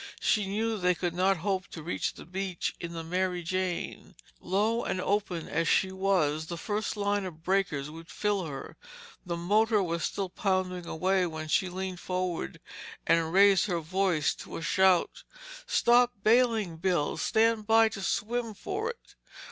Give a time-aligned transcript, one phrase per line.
[0.19, 4.15] She knew they could not hope to reach the beach in the Mary Jane.
[4.39, 8.77] Low and open as she was, the first line of breakers would fill her.
[9.27, 12.59] The motor was still pounding away when she leaned forward
[13.05, 15.23] and raised her voice to a shout.
[15.67, 17.15] "Stop bailing, Bill!
[17.17, 19.13] Stand by to swim for it!"